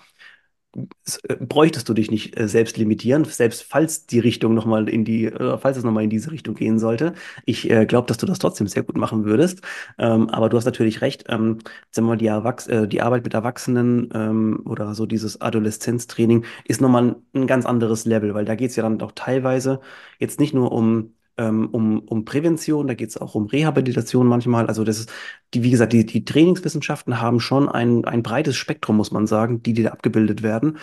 [1.40, 5.58] bräuchtest du dich nicht äh, selbst limitieren, selbst falls die Richtung nochmal in die, äh,
[5.58, 7.14] falls es nochmal in diese Richtung gehen sollte.
[7.44, 9.60] Ich äh, glaube, dass du das trotzdem sehr gut machen würdest.
[9.98, 11.58] Ähm, aber du hast natürlich recht, ähm,
[11.90, 16.44] sagen wir mal, die, Erwachs äh, die Arbeit mit Erwachsenen ähm, oder so dieses Adoleszenztraining
[16.66, 19.80] ist nochmal ein, ein ganz anderes Level, weil da geht es ja dann doch teilweise
[20.18, 24.66] jetzt nicht nur um ähm, um, um Prävention, da geht es auch um Rehabilitation manchmal.
[24.66, 25.12] Also das ist,
[25.54, 29.62] die, wie gesagt, die, die Trainingswissenschaften haben schon ein, ein breites Spektrum, muss man sagen,
[29.62, 30.78] die, die da abgebildet werden.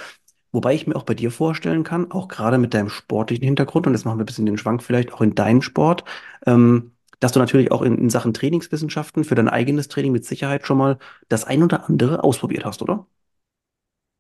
[0.51, 3.93] Wobei ich mir auch bei dir vorstellen kann, auch gerade mit deinem sportlichen Hintergrund, und
[3.93, 6.03] jetzt machen wir ein bisschen den Schwank vielleicht auch in deinen Sport,
[6.45, 10.65] ähm, dass du natürlich auch in, in Sachen Trainingswissenschaften für dein eigenes Training mit Sicherheit
[10.65, 13.05] schon mal das ein oder andere ausprobiert hast, oder?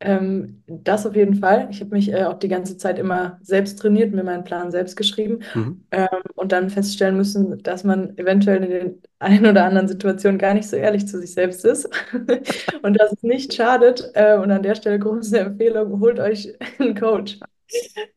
[0.01, 1.67] Ähm, das auf jeden Fall.
[1.71, 4.95] Ich habe mich äh, auch die ganze Zeit immer selbst trainiert, mir meinen Plan selbst
[4.95, 5.85] geschrieben Mhm.
[5.91, 10.53] ähm, und dann feststellen müssen, dass man eventuell in den ein oder anderen Situationen gar
[10.53, 11.89] nicht so ehrlich zu sich selbst ist
[12.81, 14.09] und dass es nicht schadet.
[14.13, 17.39] Äh, und an der Stelle große Empfehlung, holt euch einen Coach.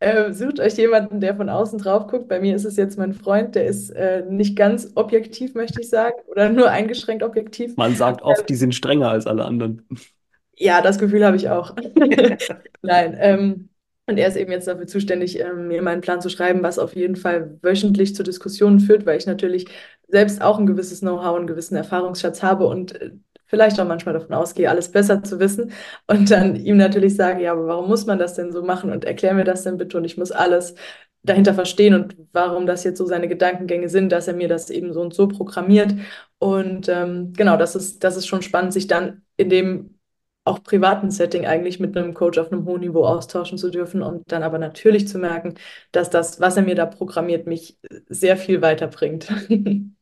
[0.01, 2.29] Äh, sucht euch jemanden, der von außen drauf guckt.
[2.29, 5.89] Bei mir ist es jetzt mein Freund, der ist äh, nicht ganz objektiv, möchte ich
[5.89, 7.77] sagen, oder nur eingeschränkt objektiv.
[7.77, 9.87] Man sagt oft, die sind strenger als alle anderen.
[10.57, 11.75] Ja, das Gefühl habe ich auch.
[12.83, 13.69] Nein, ähm,
[14.07, 16.95] und er ist eben jetzt dafür zuständig, ähm, mir meinen Plan zu schreiben, was auf
[16.95, 19.67] jeden Fall wöchentlich zu Diskussionen führt, weil ich natürlich
[20.09, 23.13] selbst auch ein gewisses Know-how, einen gewissen Erfahrungsschatz habe und äh,
[23.47, 25.73] vielleicht auch manchmal davon ausgehe, alles besser zu wissen
[26.07, 29.05] und dann ihm natürlich sage, ja, aber warum muss man das denn so machen und
[29.05, 30.75] erklär mir das denn bitte und ich muss alles
[31.23, 34.93] dahinter verstehen und warum das jetzt so seine Gedankengänge sind, dass er mir das eben
[34.93, 35.95] so und so programmiert.
[36.39, 39.99] Und ähm, genau, das ist, das ist schon spannend, sich dann in dem
[40.45, 44.31] auch privaten Setting eigentlich mit einem Coach auf einem hohen Niveau austauschen zu dürfen und
[44.33, 45.55] dann aber natürlich zu merken,
[45.93, 47.79] dass das, was er mir da programmiert, mich
[48.09, 49.29] sehr viel weiterbringt.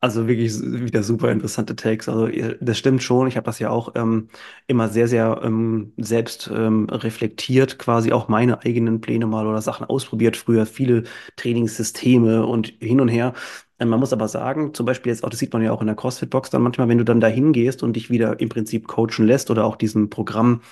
[0.00, 2.08] Also wirklich wieder super interessante Takes.
[2.08, 2.28] Also
[2.60, 3.26] das stimmt schon.
[3.26, 4.28] Ich habe das ja auch ähm,
[4.68, 9.86] immer sehr, sehr ähm, selbst ähm, reflektiert, quasi auch meine eigenen Pläne mal oder Sachen
[9.86, 10.36] ausprobiert.
[10.36, 11.02] Früher viele
[11.34, 13.34] Trainingssysteme und hin und her.
[13.80, 15.86] Ähm, man muss aber sagen, zum Beispiel jetzt auch, das sieht man ja auch in
[15.86, 19.26] der CrossFit-Box dann manchmal, wenn du dann da hingehst und dich wieder im Prinzip coachen
[19.26, 20.62] lässt oder auch diesem Programm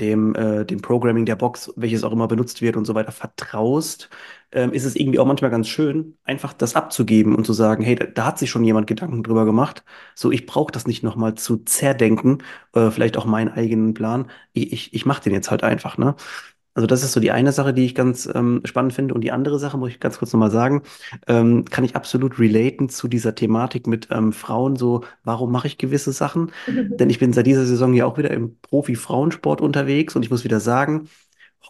[0.00, 4.10] dem, äh, dem Programming der Box, welches auch immer benutzt wird und so weiter, vertraust,
[4.52, 7.96] ähm, ist es irgendwie auch manchmal ganz schön, einfach das abzugeben und zu sagen, hey,
[7.96, 9.84] da, da hat sich schon jemand Gedanken drüber gemacht.
[10.14, 12.38] So, ich brauche das nicht nochmal zu zerdenken,
[12.74, 14.30] äh, vielleicht auch meinen eigenen Plan.
[14.52, 16.14] Ich, ich, ich mache den jetzt halt einfach, ne?
[16.78, 19.12] Also das ist so die eine Sache, die ich ganz ähm, spannend finde.
[19.12, 20.82] Und die andere Sache, muss ich ganz kurz nochmal sagen,
[21.26, 25.78] ähm, kann ich absolut relaten zu dieser Thematik mit ähm, Frauen, so, warum mache ich
[25.78, 26.52] gewisse Sachen?
[26.68, 30.44] Denn ich bin seit dieser Saison ja auch wieder im Profi-Frauensport unterwegs und ich muss
[30.44, 31.08] wieder sagen,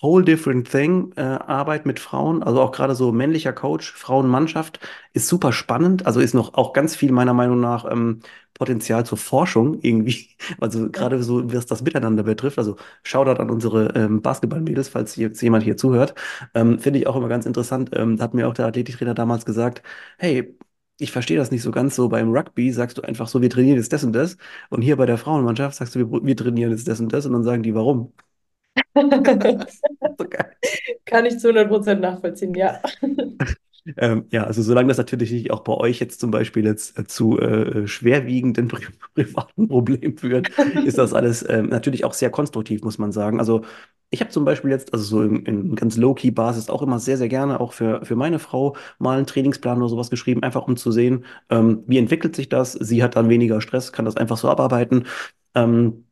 [0.02, 4.80] whole different thing, äh, Arbeit mit Frauen, also auch gerade so männlicher Coach, Frauenmannschaft,
[5.12, 8.20] ist super spannend, also ist noch auch ganz viel meiner Meinung nach ähm,
[8.54, 13.88] Potenzial zur Forschung irgendwie, also gerade so, was das Miteinander betrifft, also Shoutout an unsere
[13.96, 16.14] ähm, Basketballmädels, falls jetzt jemand hier zuhört,
[16.54, 19.44] ähm, finde ich auch immer ganz interessant, ähm, da hat mir auch der Athletiktrainer damals
[19.44, 19.82] gesagt,
[20.18, 20.56] hey,
[21.00, 22.08] ich verstehe das nicht so ganz so.
[22.08, 24.36] Beim Rugby sagst du einfach so, wir trainieren jetzt das und das.
[24.68, 27.24] Und hier bei der Frauenmannschaft sagst du, wir, wir trainieren jetzt das und das.
[27.26, 28.12] Und dann sagen die, warum?
[31.04, 32.80] Kann ich zu 100% nachvollziehen, ja.
[33.96, 37.06] Ähm, ja, also solange das natürlich nicht auch bei euch jetzt zum Beispiel jetzt äh,
[37.06, 40.50] zu äh, schwerwiegenden pri privaten Problemen führt,
[40.84, 43.38] ist das alles ähm, natürlich auch sehr konstruktiv, muss man sagen.
[43.38, 43.62] Also
[44.10, 47.28] Ich habe zum Beispiel jetzt, also so in, in ganz Low-Key-Basis auch immer sehr, sehr
[47.28, 50.92] gerne auch für, für meine Frau mal einen Trainingsplan oder sowas geschrieben, einfach um zu
[50.92, 52.72] sehen, ähm, wie entwickelt sich das.
[52.74, 55.06] Sie hat dann weniger Stress, kann das einfach so abarbeiten.
[55.54, 56.04] Ähm,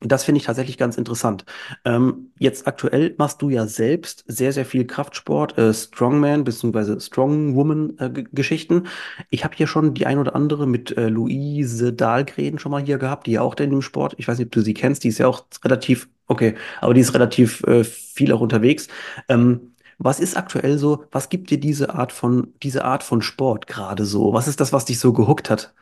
[0.00, 1.44] das finde ich tatsächlich ganz interessant.
[1.84, 7.00] Ähm, jetzt aktuell machst du ja selbst sehr, sehr viel Kraftsport, äh, Strongman bzw.
[7.00, 8.86] Strongwoman-Geschichten.
[9.30, 12.98] ich habe hier schon die ein oder andere mit äh, Luise Dahlgren schon mal hier
[12.98, 15.08] gehabt, die ja auch in dem Sport, ich weiß nicht, ob du sie kennst, die
[15.08, 18.86] ist ja auch relativ, okay, aber die ist relativ äh, viel auch unterwegs.
[19.28, 23.66] Ähm, was ist aktuell so, was gibt dir diese Art von, diese Art von Sport
[23.66, 24.32] gerade so?
[24.32, 25.74] Was ist das, was dich so gehuckt hat?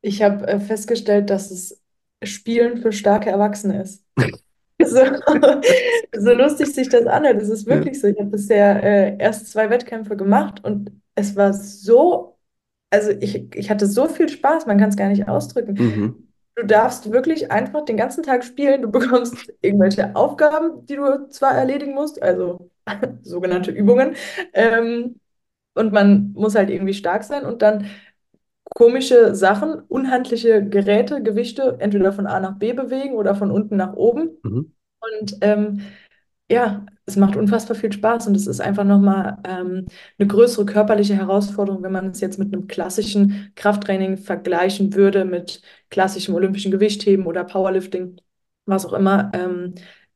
[0.00, 1.81] Ich habe äh, festgestellt, dass es
[2.24, 4.04] Spielen für starke Erwachsene ist.
[4.84, 4.98] So,
[6.16, 8.08] so lustig sich das anhört, es ist wirklich so.
[8.08, 12.36] Ich habe bisher äh, erst zwei Wettkämpfe gemacht und es war so,
[12.90, 15.74] also ich, ich hatte so viel Spaß, man kann es gar nicht ausdrücken.
[15.74, 16.28] Mhm.
[16.56, 18.82] Du darfst wirklich einfach den ganzen Tag spielen.
[18.82, 22.68] Du bekommst irgendwelche Aufgaben, die du zwar erledigen musst, also
[23.22, 24.16] sogenannte Übungen,
[24.52, 25.20] ähm,
[25.74, 27.86] und man muss halt irgendwie stark sein und dann
[28.74, 33.94] komische Sachen, unhandliche Geräte, Gewichte, entweder von A nach B bewegen oder von unten nach
[33.94, 34.30] oben.
[34.42, 34.74] Mhm.
[35.00, 35.80] Und ähm,
[36.50, 39.86] ja, es macht unfassbar viel Spaß und es ist einfach nochmal ähm,
[40.18, 45.62] eine größere körperliche Herausforderung, wenn man es jetzt mit einem klassischen Krafttraining vergleichen würde, mit
[45.90, 48.20] klassischem olympischen Gewichtheben oder Powerlifting,
[48.66, 49.32] was auch immer.
[49.34, 49.74] Ähm,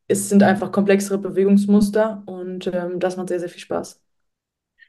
[0.09, 4.01] es sind einfach komplexere Bewegungsmuster und ähm, das macht sehr, sehr viel Spaß.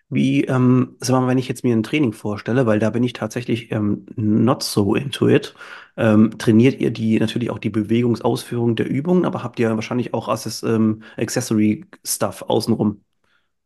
[0.09, 3.11] Wie, ähm, sag mal, wenn ich jetzt mir ein Training vorstelle, weil da bin ich
[3.13, 5.53] tatsächlich ähm, not so into it,
[5.97, 10.29] ähm, trainiert ihr die natürlich auch die Bewegungsausführung der Übungen, aber habt ihr wahrscheinlich auch
[10.29, 13.01] Access, ähm, Accessory Stuff außenrum?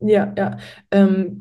[0.00, 0.56] Ja, ja.
[0.90, 1.38] Ähm,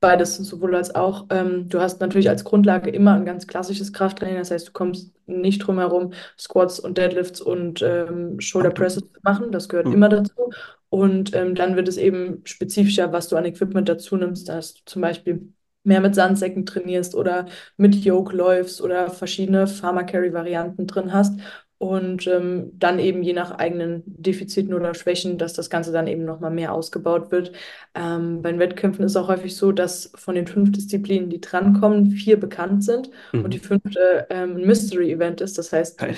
[0.00, 1.26] beides, sowohl als auch.
[1.30, 4.38] Ähm, du hast natürlich als Grundlage immer ein ganz klassisches Krafttraining.
[4.38, 8.70] Das heißt, du kommst nicht drum herum, Squats und Deadlifts und ähm, Shoulder.
[8.70, 9.52] Presses zu machen.
[9.52, 9.92] Das gehört Hm.
[9.92, 10.50] immer dazu.
[10.90, 14.80] Und ähm, dann wird es eben spezifischer, was du an Equipment dazu nimmst, dass du
[14.86, 15.52] zum Beispiel
[15.84, 17.46] mehr mit Sandsäcken trainierst oder
[17.76, 21.38] mit Yoke läufst oder verschiedene Pharma-Carry-Varianten drin hast.
[21.80, 26.24] Und ähm, dann eben je nach eigenen Defiziten oder Schwächen, dass das Ganze dann eben
[26.24, 27.52] nochmal mehr ausgebaut wird.
[27.94, 32.10] Ähm, bei den Wettkämpfen ist auch häufig so, dass von den fünf Disziplinen, die drankommen,
[32.10, 33.60] vier bekannt sind und die Mhm.
[33.60, 35.56] fünfte ähm, ein Mystery-Event ist.
[35.56, 36.16] Das heißt, Geil.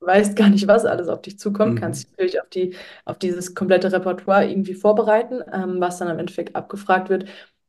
[0.00, 1.80] Weißt gar nicht, was alles auf dich zukommt, Mhm.
[1.80, 6.18] kannst dich natürlich auf die, auf dieses komplette Repertoire irgendwie vorbereiten, ähm, was dann am
[6.18, 7.26] Endeffekt abgefragt wird.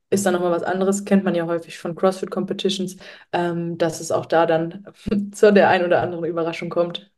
[0.09, 2.97] Ist dann nochmal was anderes, kennt man ja häufig von CrossFit-Competitions,
[3.31, 4.85] ähm, dass es auch da dann
[5.33, 7.11] zu der ein oder anderen Überraschung kommt.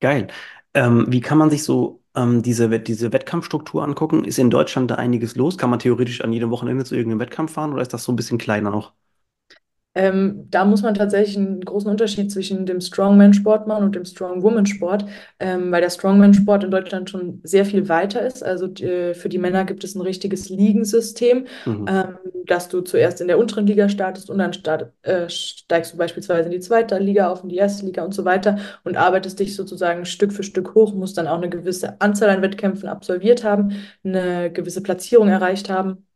[0.00, 0.28] Geil.
[0.74, 4.24] Ähm, wie kann man sich so ähm, diese, diese Wettkampfstruktur angucken?
[4.24, 5.58] Ist in Deutschland da einiges los?
[5.58, 8.16] Kann man theoretisch an jedem Wochenende zu irgendeinem Wettkampf fahren oder ist das so ein
[8.16, 8.92] bisschen kleiner noch?
[9.92, 15.04] Ähm, da muss man tatsächlich einen großen Unterschied zwischen dem Strongman-Sport machen und dem Strongwoman-Sport,
[15.40, 18.44] ähm, weil der Strongman-Sport in Deutschland schon sehr viel weiter ist.
[18.44, 21.86] Also die, für die Männer gibt es ein richtiges Ligensystem, Mhm.
[21.88, 25.96] ähm, dass du zuerst in der unteren Liga startest und dann start, äh, steigst du
[25.98, 29.40] beispielsweise in die zweite Liga auf, in die erste Liga und so weiter und arbeitest
[29.40, 33.42] dich sozusagen Stück für Stück hoch, musst dann auch eine gewisse Anzahl an Wettkämpfen absolviert
[33.44, 33.72] haben,
[34.04, 36.06] eine gewisse Platzierung erreicht haben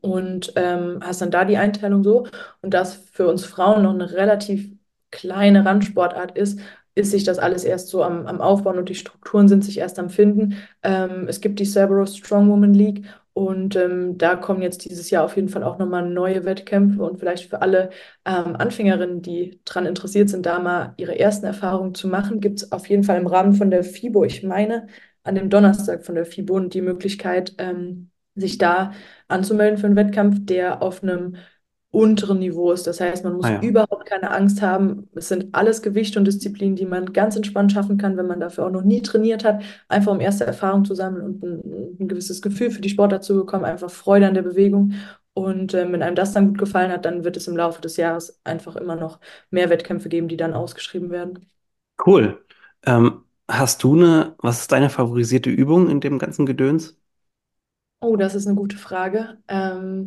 [0.00, 2.26] und ähm, hast dann da die Einteilung so.
[2.62, 4.70] Und das für uns Frauen noch eine relativ
[5.10, 6.60] kleine Randsportart ist,
[6.94, 9.98] ist sich das alles erst so am, am Aufbauen und die Strukturen sind sich erst
[9.98, 10.56] am Finden.
[10.82, 15.24] Ähm, es gibt die Cerberus Strong Woman League und ähm, da kommen jetzt dieses Jahr
[15.24, 17.90] auf jeden Fall auch nochmal neue Wettkämpfe und vielleicht für alle
[18.24, 22.72] ähm, Anfängerinnen, die daran interessiert sind, da mal ihre ersten Erfahrungen zu machen, gibt es
[22.72, 24.88] auf jeden Fall im Rahmen von der FIBO, ich meine,
[25.22, 28.92] an dem Donnerstag von der FIBO die Möglichkeit, ähm, sich da
[29.30, 31.36] anzumelden für einen Wettkampf, der auf einem
[31.92, 32.86] unteren Niveau ist.
[32.86, 33.60] Das heißt, man Ah muss ja.
[33.60, 35.08] überhaupt keine Angst haben.
[35.14, 38.66] Es sind alles Gewichte und Disziplinen, die man ganz entspannt schaffen kann, wenn man dafür
[38.66, 42.42] auch noch nie trainiert hat, einfach um erste Erfahrung zu sammeln und ein, ein gewisses
[42.42, 44.92] Gefühl für die Sportart zu bekommen, einfach Freude an der Bewegung.
[45.32, 47.96] Und ähm, wenn einem das dann gut gefallen hat, dann wird es im Laufe des
[47.96, 49.18] Jahres einfach immer noch
[49.50, 51.46] mehr Wettkämpfe geben, die dann ausgeschrieben werden.
[52.04, 52.44] Cool.
[52.84, 56.99] Ähm, hast du eine, was ist deine favorisierte Übung in dem ganzen Gedöns?
[58.00, 59.38] Oh, das ist eine gute Frage.
[59.48, 60.06] Ähm,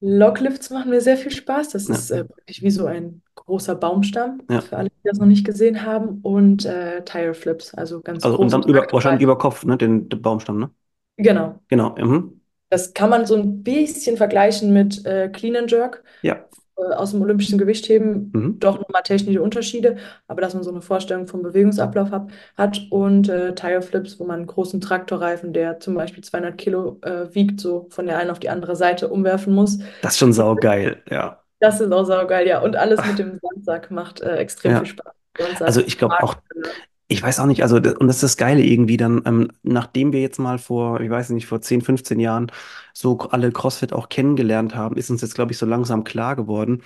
[0.00, 1.70] Loglifts machen mir sehr viel Spaß.
[1.70, 4.60] Das Ja, ist äh, wirklich wie so ein großer Baumstamm, ja.
[4.60, 6.20] für alle, die das noch nicht gesehen haben.
[6.22, 10.08] Und äh, Tire Flips, also ganz Also und dann über, wahrscheinlich über Kopf, ne, den,
[10.08, 10.70] den Baumstamm, ne?
[11.16, 11.60] Genau.
[11.68, 11.94] Genau.
[11.96, 12.40] Mhm.
[12.70, 16.48] Das kann man so ein bisschen vergleichen mit äh, Clean and Jerk Ja.
[16.76, 18.30] Äh, aus dem olympischen Gewichtheben.
[18.34, 18.58] Mhm.
[18.60, 22.80] Doch nochmal technische Unterschiede, aber dass man so eine Vorstellung vom Bewegungsablauf hab, hat.
[22.90, 27.34] Und äh, Tire Flips, wo man einen großen Traktorreifen, der zum Beispiel 200 Kilo äh,
[27.34, 29.78] wiegt, so von der einen auf die andere Seite umwerfen muss.
[30.00, 31.38] Das ist schon saugeil, ja.
[31.60, 32.60] Das ist auch saugeil, ja.
[32.60, 34.86] Und alles mit dem Sandsack macht äh, extrem viel Ja.
[34.86, 35.62] Spaß.
[35.62, 36.70] Also ich glaube auch, Wagenfüller.
[37.12, 40.22] Ich weiß auch nicht, also, und das ist das Geile irgendwie dann, ähm, nachdem wir
[40.22, 42.50] jetzt mal vor, ich weiß nicht, vor 10, 15 Jahren
[42.94, 46.82] so alle CrossFit auch kennengelernt haben, ist uns jetzt, glaube ich, so langsam klar geworden,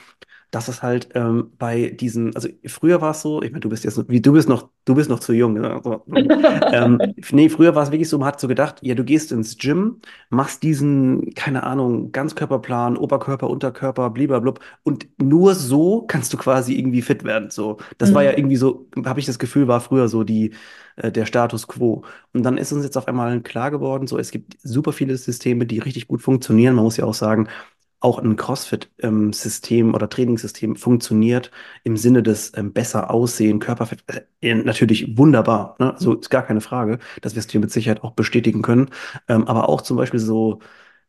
[0.51, 3.85] dass es halt ähm, bei diesen, also früher war es so, ich meine, du bist
[3.85, 5.55] jetzt, wie du bist noch, du bist noch zu jung.
[5.55, 5.71] Ne?
[5.75, 6.05] Also,
[6.71, 9.57] ähm, nee, früher war es wirklich so, man hat so gedacht, ja, du gehst ins
[9.59, 16.75] Gym, machst diesen, keine Ahnung, Ganzkörperplan, Oberkörper, Unterkörper, bliblablub, und nur so kannst du quasi
[16.79, 17.51] irgendwie fit werden.
[17.51, 18.37] So, das war ja Mhm.
[18.37, 20.53] irgendwie so, habe ich das Gefühl, war früher so die,
[20.97, 22.05] äh, der Status quo.
[22.33, 25.67] Und dann ist uns jetzt auf einmal klar geworden, so, es gibt super viele Systeme,
[25.67, 26.75] die richtig gut funktionieren.
[26.75, 27.49] Man muss ja auch sagen,
[28.07, 31.51] auch ein CrossFit-System oder Trainingssystem funktioniert
[31.83, 34.05] im Sinne des ähm, besser aussehen, Körperfett,
[34.41, 35.97] äh, natürlich wunderbar, ne?
[35.99, 37.01] So ist gar keine Frage.
[37.21, 38.91] Das wirst du mit Sicherheit auch bestätigen können.
[39.29, 40.61] Ähm, aber auch zum Beispiel so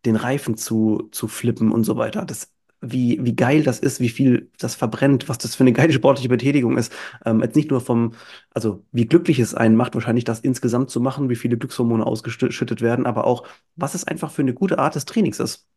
[0.05, 2.25] den Reifen zu, zu flippen und so weiter.
[2.25, 5.93] Das, wie, wie geil das ist, wie viel das verbrennt, was das für eine geile
[5.93, 6.91] sportliche Betätigung ist.
[7.25, 8.13] Ähm, jetzt nicht nur vom,
[8.55, 12.81] also wie glücklich es einen macht, wahrscheinlich das insgesamt zu machen, wie viele Glückshormone ausgeschüttet
[12.81, 15.67] werden, aber auch, was es einfach für eine gute Art des Trainings ist.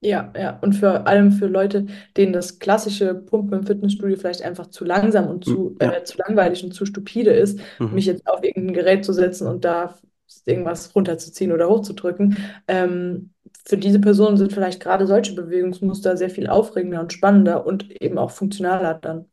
[0.00, 0.58] Ja, ja.
[0.60, 5.26] Und vor allem für Leute, denen das klassische Pumpen im Fitnessstudio vielleicht einfach zu langsam
[5.28, 5.92] und zu, Ja.
[5.92, 7.58] äh, zu langweilig und zu stupide ist,
[7.90, 8.10] mich Mhm.
[8.12, 9.98] jetzt auf irgendein Gerät zu setzen und da
[10.44, 12.36] irgendwas runterzuziehen oder hochzudrücken.
[12.68, 13.32] Ähm,
[13.66, 18.18] für diese Personen sind vielleicht gerade solche Bewegungsmuster sehr viel aufregender und spannender und eben
[18.18, 19.26] auch funktionaler dann.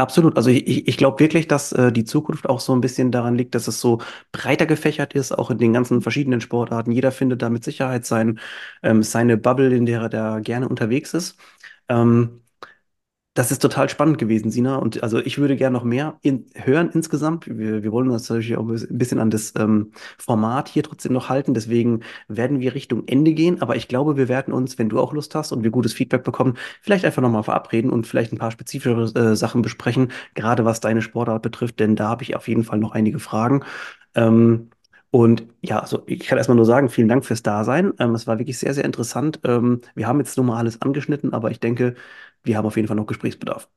[0.00, 0.36] Absolut.
[0.38, 3.54] Also ich, ich glaube wirklich, dass äh, die Zukunft auch so ein bisschen daran liegt,
[3.54, 4.00] dass es so
[4.32, 6.90] breiter gefächert ist, auch in den ganzen verschiedenen Sportarten.
[6.92, 8.40] Jeder findet da mit Sicherheit sein,
[8.82, 11.36] ähm, seine Bubble, in der er da gerne unterwegs ist.
[11.88, 12.42] Ähm,
[13.34, 14.76] das ist total spannend gewesen, Sina.
[14.76, 17.46] Und also ich würde gerne noch mehr in, hören insgesamt.
[17.46, 21.28] Wir, wir wollen uns natürlich auch ein bisschen an das ähm, Format hier trotzdem noch
[21.28, 21.54] halten.
[21.54, 23.62] Deswegen werden wir Richtung Ende gehen.
[23.62, 26.24] Aber ich glaube, wir werden uns, wenn du auch Lust hast und wir gutes Feedback
[26.24, 30.80] bekommen, vielleicht einfach nochmal verabreden und vielleicht ein paar spezifischere äh, Sachen besprechen, gerade was
[30.80, 31.78] deine Sportart betrifft.
[31.78, 33.62] Denn da habe ich auf jeden Fall noch einige Fragen.
[34.16, 34.70] Ähm,
[35.12, 37.92] und ja, also ich kann erstmal nur sagen, vielen Dank fürs Dasein.
[37.98, 39.40] Ähm, es war wirklich sehr, sehr interessant.
[39.44, 41.96] Ähm, wir haben jetzt nur mal alles angeschnitten, aber ich denke,
[42.44, 43.68] wir haben auf jeden Fall noch Gesprächsbedarf.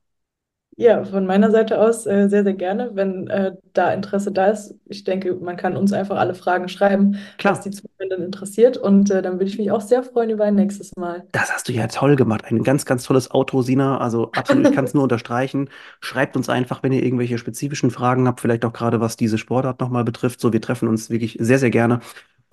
[0.76, 4.73] Ja, von meiner Seite aus äh, sehr, sehr gerne, wenn äh, da Interesse da ist.
[4.86, 8.78] Ich denke, man kann uns einfach alle Fragen schreiben, was Klar, die Zuhörenden interessiert.
[8.78, 11.28] Und äh, dann würde ich mich auch sehr freuen über ein nächstes Mal.
[11.32, 12.45] das hast du ja toll gemacht.
[12.45, 13.97] Ein ganz, ganz tolles Outro, Sina.
[13.99, 15.69] Also absolut, ich kann es nur unterstreichen.
[15.99, 19.80] Schreibt uns einfach, wenn ihr irgendwelche spezifischen Fragen habt, vielleicht auch gerade was diese Sportart
[19.80, 20.39] nochmal betrifft.
[20.41, 21.99] So, wir treffen uns wirklich sehr, sehr gerne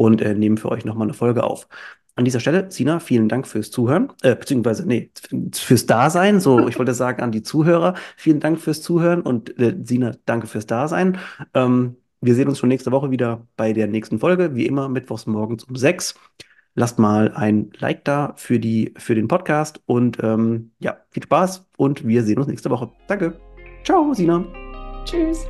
[0.00, 1.68] und äh, nehmen für euch nochmal eine Folge auf.
[2.16, 5.10] An dieser Stelle, Sina, vielen Dank fürs Zuhören, äh, beziehungsweise, nee,
[5.52, 6.40] fürs Dasein.
[6.40, 10.46] So, ich wollte sagen an die Zuhörer, vielen Dank fürs Zuhören und äh, Sina, danke
[10.46, 11.18] fürs Dasein.
[11.52, 15.26] Ähm, wir sehen uns schon nächste Woche wieder bei der nächsten Folge, wie immer, mittwochs
[15.26, 16.14] morgens um sechs.
[16.74, 21.66] Lasst mal ein Like da für die, für den Podcast und ähm, ja, viel Spaß
[21.76, 22.90] und wir sehen uns nächste Woche.
[23.06, 23.38] Danke.
[23.84, 24.46] Ciao, Sina.
[25.04, 25.44] Tschüss.